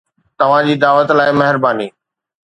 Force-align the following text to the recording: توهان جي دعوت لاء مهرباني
توهان 0.39 0.63
جي 0.67 0.75
دعوت 0.83 1.09
لاء 1.17 1.33
مهرباني 1.39 1.87